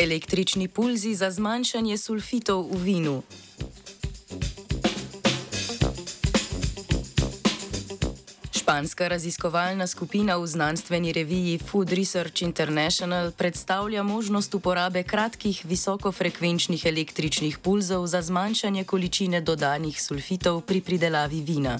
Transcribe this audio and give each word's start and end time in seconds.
Električni 0.00 0.68
pulzi 0.68 1.14
za 1.14 1.28
zmanjšanje 1.30 1.98
sulfitov 1.98 2.72
v 2.72 2.76
vinu. 2.84 3.22
Španska 8.52 9.08
raziskovalna 9.08 9.86
skupina 9.86 10.36
v 10.40 10.46
znanstveni 10.46 11.12
reviji 11.12 11.58
Food 11.58 11.92
Research 11.92 12.42
International 12.42 13.32
predstavlja 13.32 14.02
možnost 14.02 14.54
uporabe 14.54 15.02
kratkih 15.02 15.60
visokofrekvenčnih 15.64 16.86
električnih 16.86 17.58
pulzov 17.58 18.06
za 18.06 18.22
zmanjšanje 18.22 18.84
količine 18.84 19.40
dodanih 19.40 20.02
sulfitov 20.02 20.60
pri 20.60 20.80
pridelavi 20.80 21.40
vina. 21.40 21.76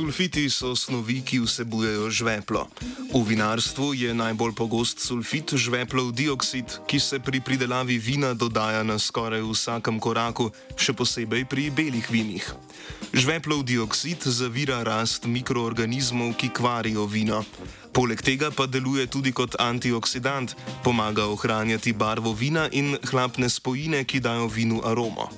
Sulfiti 0.00 0.48
so 0.48 0.72
snovi, 0.72 1.20
ki 1.20 1.42
vsebujejo 1.44 2.08
žveplo. 2.08 2.64
V 3.12 3.20
vinarstvu 3.20 3.92
je 3.92 4.14
najbolj 4.16 4.54
pogost 4.56 4.96
sulfit 5.04 5.52
žveplov 5.52 6.16
dioksid, 6.16 6.88
ki 6.88 6.96
se 6.96 7.20
pri 7.20 7.44
pridelavi 7.44 7.98
vina 8.00 8.32
dodaja 8.32 8.80
na 8.80 8.96
skoraj 8.96 9.44
vsakem 9.44 10.00
koraku, 10.00 10.48
še 10.72 10.96
posebej 10.96 11.44
pri 11.44 11.68
belih 11.68 12.08
vinih. 12.08 12.48
Žveplov 13.12 13.60
dioksid 13.68 14.24
zavira 14.24 14.80
rast 14.88 15.28
mikroorganizmov, 15.28 16.32
ki 16.40 16.48
kvarijo 16.48 17.04
vino. 17.04 17.44
Poleg 17.92 18.24
tega 18.24 18.48
pa 18.48 18.64
deluje 18.64 19.04
tudi 19.04 19.36
kot 19.36 19.60
antioksidant, 19.60 20.56
pomaga 20.80 21.28
ohranjati 21.28 21.92
barvo 21.92 22.32
vina 22.32 22.72
in 22.72 22.96
hlapne 23.12 23.52
spojine, 23.52 24.08
ki 24.08 24.24
dajo 24.24 24.48
vinu 24.48 24.80
aromo. 24.80 25.28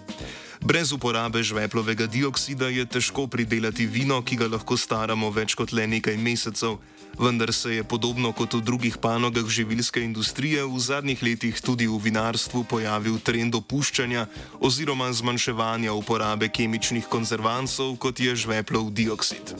Brez 0.62 0.92
uporabe 0.92 1.42
žveplovega 1.42 2.06
dioksida 2.06 2.68
je 2.70 2.86
težko 2.86 3.26
pridelati 3.26 3.86
vino, 3.86 4.20
ki 4.22 4.36
ga 4.38 4.46
lahko 4.46 4.76
staramo 4.78 5.30
več 5.34 5.56
kot 5.58 5.74
le 5.74 5.88
nekaj 5.90 6.14
mesecev, 6.14 6.76
vendar 7.18 7.50
se 7.50 7.74
je 7.74 7.82
podobno 7.82 8.30
kot 8.30 8.54
v 8.54 8.62
drugih 8.62 8.98
panogah 9.02 9.42
živilske 9.42 9.98
industrije 10.06 10.62
v 10.62 10.78
zadnjih 10.78 11.22
letih 11.22 11.58
tudi 11.58 11.90
v 11.90 11.98
vinarstvu 11.98 12.62
pojavil 12.70 13.18
trend 13.18 13.58
opuščanja 13.58 14.28
oziroma 14.62 15.10
zmanjševanja 15.10 15.98
uporabe 15.98 16.46
kemičnih 16.46 17.10
konzervansov, 17.10 17.98
kot 17.98 18.22
je 18.22 18.30
žveplov 18.46 18.94
dioksid. 18.94 19.58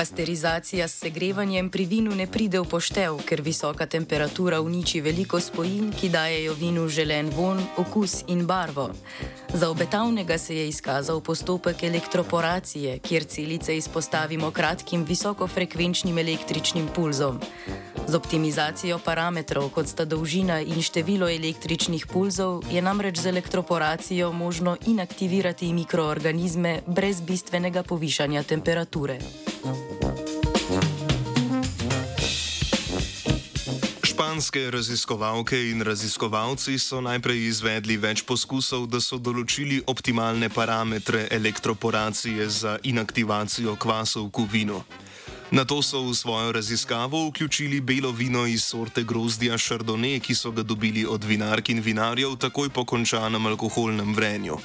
Pasterizacija 0.00 0.88
s 0.88 0.98
segrevanjem 0.98 1.68
pri 1.70 1.84
vinu 1.84 2.14
ne 2.16 2.24
pride 2.26 2.60
v 2.60 2.64
poštev, 2.64 3.18
ker 3.28 3.42
visoka 3.44 3.84
temperatura 3.86 4.62
uniči 4.64 5.02
veliko 5.04 5.36
spojin, 5.40 5.90
ki 5.92 6.08
dajejo 6.08 6.54
vinu 6.56 6.86
želen 6.88 7.28
von, 7.36 7.60
okus 7.76 8.22
in 8.32 8.46
barvo. 8.46 8.86
Za 9.52 9.68
obetavnega 9.68 10.38
se 10.38 10.56
je 10.56 10.68
izkazal 10.68 11.20
postopek 11.20 11.82
elektroporacije, 11.82 12.98
kjer 12.98 13.24
celice 13.24 13.76
izpostavimo 13.76 14.50
kratkim 14.50 15.04
visokofrekvenčnim 15.04 16.18
električnim 16.18 16.88
pulzom. 16.96 17.36
Z 18.08 18.16
optimizacijo 18.16 18.98
parametrov, 19.04 19.68
kot 19.68 19.88
sta 19.88 20.08
dolžina 20.08 20.62
in 20.64 20.80
število 20.82 21.28
električnih 21.28 22.06
pulzov, 22.06 22.64
je 22.72 22.82
namreč 22.82 23.20
z 23.20 23.36
elektroporacijo 23.36 24.32
možno 24.32 24.76
inaktivirati 24.86 25.72
mikroorganizme 25.72 26.80
brez 26.86 27.20
bistvenega 27.20 27.82
povišanja 27.82 28.42
temperature. 28.42 29.20
Španske 34.20 34.70
raziskovalke 34.70 35.56
in 35.70 35.80
raziskovalci 35.82 36.74
so 36.78 36.98
najprej 37.00 37.38
izvedli 37.48 37.94
več 37.96 38.20
poskusov, 38.28 38.82
da 38.92 39.00
so 39.00 39.16
določili 39.16 39.78
optimalne 39.88 40.50
parametre 40.52 41.22
elektroporacije 41.32 42.48
za 42.52 42.74
inaktivacijo 42.84 43.78
kvasov 43.80 44.28
v 44.36 44.44
vinu. 44.52 44.82
Na 45.50 45.64
to 45.64 45.82
so 45.82 46.06
v 46.06 46.14
svojo 46.14 46.52
raziskavo 46.52 47.28
vključili 47.28 47.80
belo 47.80 48.12
vino 48.12 48.46
iz 48.46 48.64
sorte 48.64 49.02
grozdja 49.02 49.58
Chardonnay, 49.58 50.20
ki 50.20 50.34
so 50.34 50.50
ga 50.50 50.62
dobili 50.62 51.06
od 51.06 51.24
vinark 51.24 51.68
in 51.68 51.80
vinarjev 51.80 52.36
takoj 52.36 52.68
po 52.68 52.84
končanem 52.84 53.46
alkoholnem 53.46 54.14
vrenju. 54.14 54.56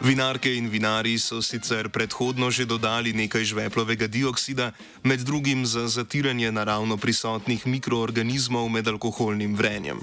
Vinarke 0.00 0.54
in 0.56 0.68
vinari 0.68 1.18
so 1.18 1.42
sicer 1.42 1.88
predhodno 1.88 2.50
že 2.50 2.64
dodali 2.64 3.12
nekaj 3.12 3.44
žveplovega 3.44 4.06
dioksida, 4.06 4.72
med 5.02 5.20
drugim 5.20 5.66
za 5.66 5.88
zatiranje 5.88 6.52
naravno 6.52 6.96
prisotnih 6.96 7.66
mikroorganizmov 7.66 8.68
med 8.68 8.88
alkoholnim 8.88 9.56
vrenjem. 9.56 10.00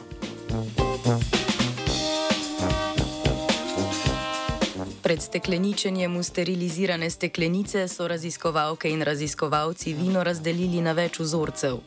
Pred 5.12 5.22
stekleničenjem 5.22 6.14
v 6.18 6.24
sterilizirane 6.24 7.10
steklenice 7.12 7.88
so 7.92 8.08
raziskovalke 8.08 8.88
in 8.88 9.02
raziskovalci 9.04 9.92
vino 9.94 10.24
razdelili 10.24 10.80
na 10.80 10.94
več 10.96 11.20
vzorcev. 11.20 11.82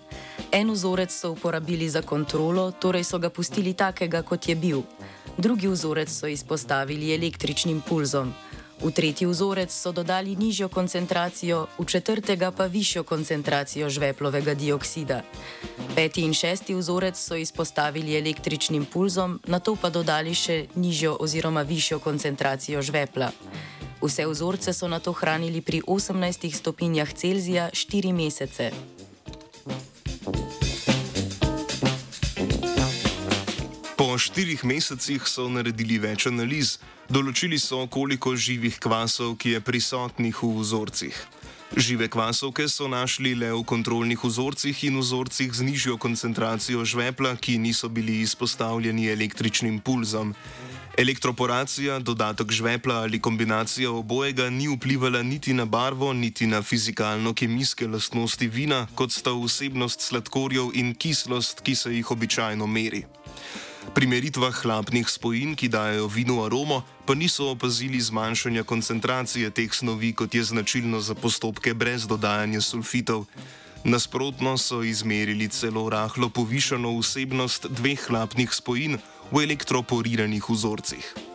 En 0.53 0.69
vzorec 0.69 1.09
so 1.09 1.31
uporabili 1.33 1.89
za 1.89 2.03
kontrolo, 2.05 2.69
torej 2.77 3.09
so 3.09 3.19
ga 3.19 3.31
pustili 3.33 3.73
takega, 3.73 4.21
kot 4.23 4.49
je 4.49 4.55
bil 4.55 4.83
drugi 5.39 5.69
vzorec 5.69 6.11
so 6.11 6.27
izpostavili 6.27 7.15
električnim 7.15 7.81
pulzom. 7.81 8.35
V 8.83 8.91
tretji 8.91 9.27
vzorec 9.27 9.73
so 9.73 9.93
dodali 9.93 10.37
nižjo 10.37 10.69
koncentracijo, 10.69 11.67
v 11.79 11.85
četrtega 11.85 12.51
pa 12.51 12.67
višjo 12.67 13.03
koncentracijo 13.03 13.91
žveplovega 13.91 14.55
dioksida. 14.55 15.23
Peti 15.95 16.23
in 16.23 16.35
šesti 16.35 16.75
vzorec 16.75 17.19
so 17.19 17.37
izpostavili 17.37 18.19
električnim 18.19 18.85
pulzom, 18.85 19.41
na 19.47 19.59
to 19.59 19.77
pa 19.77 19.91
dodali 19.91 20.35
še 20.35 20.67
nižjo 20.75 21.17
oziroma 21.21 21.63
višjo 21.63 21.99
koncentracijo 21.99 22.83
žvepla. 22.83 23.31
Vse 24.03 24.27
vzorce 24.27 24.73
so 24.73 24.89
na 24.89 25.01
to 25.01 25.13
hranili 25.13 25.61
pri 25.61 25.81
18 25.87 26.53
stopinjah 26.53 27.13
Celzija 27.13 27.71
4 27.73 28.13
mesece. 28.13 28.71
Po 34.05 34.19
štirih 34.21 34.61
mesecih 34.69 35.25
so 35.25 35.47
naredili 35.49 35.97
več 35.97 36.27
analiz, 36.29 36.75
določili 37.09 37.57
so, 37.57 37.79
koliko 37.89 38.35
živih 38.37 38.77
kvasov, 38.77 39.39
je 39.41 39.57
prisotnih 39.65 40.43
v 40.45 40.51
vzorcih. 40.59 41.21
Žive 41.73 42.11
kvasovke 42.13 42.67
so 42.69 42.85
našli 42.85 43.33
le 43.33 43.49
v 43.55 43.63
kontrolnih 43.65 44.21
vzorcih 44.21 44.85
in 44.91 45.01
vzorcih 45.01 45.49
z 45.49 45.65
nižjo 45.65 45.97
koncentracijo 45.97 46.85
žvepla, 46.85 47.33
ki 47.41 47.57
niso 47.57 47.89
bili 47.89 48.21
izpostavljeni 48.21 49.09
električnim 49.09 49.81
pulzom. 49.81 50.37
Elektroporacija, 51.01 51.97
dodatek 52.05 52.53
žvepla 52.53 53.01
ali 53.09 53.25
kombinacija 53.25 53.89
obojega 53.89 54.53
ni 54.53 54.69
vplivala 54.69 55.25
niti 55.25 55.57
na 55.57 55.65
barvo, 55.65 56.13
niti 56.13 56.45
na 56.47 56.61
fizikalno-kemijske 56.61 57.89
lastnosti 57.89 58.53
vina, 58.53 58.85
kot 58.95 59.17
sta 59.17 59.33
vsebnost 59.33 60.05
sladkorjev 60.05 60.77
in 60.77 60.93
kislost, 60.93 61.65
ki 61.65 61.73
se 61.73 61.97
jih 61.97 62.11
običajno 62.13 62.69
meri. 62.69 63.07
Pri 63.93 64.07
meritvah 64.09 64.55
hlapnih 64.65 65.05
spojin, 65.05 65.53
ki 65.53 65.69
dajo 65.69 66.09
vinu 66.09 66.41
aromo, 66.47 66.81
pa 67.05 67.13
niso 67.13 67.51
opazili 67.53 68.01
zmanjšanja 68.01 68.65
koncentracije 68.65 69.51
teh 69.51 69.69
snovi, 69.69 70.15
kot 70.17 70.35
je 70.35 70.45
značilno 70.45 71.01
za 71.01 71.15
postopke 71.15 71.75
brez 71.75 72.09
dodajanja 72.09 72.65
sulfitov. 72.65 73.29
Nasprotno 73.85 74.57
so 74.57 74.81
izmerili 74.81 75.49
celo 75.53 75.85
rahlo 75.93 76.33
povišano 76.33 76.97
vsebnost 76.97 77.69
dveh 77.69 78.01
hlapnih 78.09 78.49
spojin 78.49 78.97
v 79.29 79.45
elektroporiranih 79.45 80.41
vzorcih. 80.49 81.34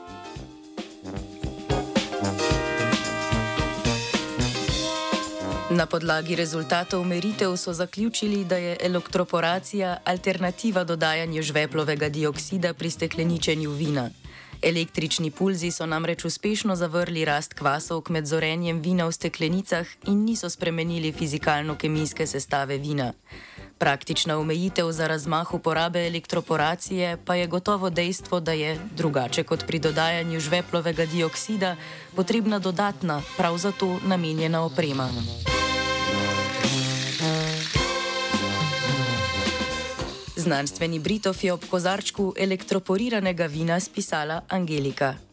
Na 5.70 5.86
podlagi 5.86 6.36
rezultatov 6.36 7.06
meritev 7.06 7.56
so 7.58 7.74
zaključili, 7.74 8.46
da 8.46 8.58
je 8.58 8.78
elektroporacija 8.82 9.98
alternativa 10.06 10.84
dodajanju 10.84 11.42
žveplovega 11.42 12.10
dioksida 12.10 12.74
pri 12.74 12.90
stekleničenju 12.90 13.72
vina. 13.72 14.10
Električni 14.62 15.32
pulzi 15.32 15.72
so 15.72 15.86
namreč 15.86 16.26
uspešno 16.26 16.76
zavrli 16.76 17.26
rast 17.26 17.54
kvasov 17.54 18.02
med 18.10 18.26
zorenjem 18.26 18.82
vina 18.82 19.06
v 19.06 19.12
steklenicah 19.12 19.88
in 20.08 20.26
niso 20.26 20.50
spremenili 20.50 21.12
fizikalno-kemijske 21.12 22.26
sestave 22.26 22.78
vina. 22.78 23.14
Praktična 23.78 24.38
omejitev 24.38 24.92
za 24.92 25.08
razmah 25.08 25.54
uporabe 25.54 26.08
elektroporacije 26.08 27.18
pa 27.26 27.36
je 27.36 27.48
gotovo 27.48 27.90
dejstvo, 27.90 28.40
da 28.40 28.52
je, 28.52 28.80
drugače 28.96 29.44
kot 29.44 29.68
pri 29.68 29.80
dodajanju 29.80 30.40
žveplovega 30.40 31.06
dioksida, 31.06 31.76
potrebna 32.16 32.60
dodatna, 32.60 33.22
prav 33.38 33.58
zato 33.58 34.00
namenjena 34.06 34.62
oprema. 34.62 35.10
Znanstveni 40.40 41.00
Britov 41.00 41.36
je 41.44 41.54
ob 41.54 41.66
kozarčku 41.68 42.34
elektroporiranega 42.40 43.46
vina 43.46 43.80
spisala 43.80 44.42
Angelika. 44.48 45.29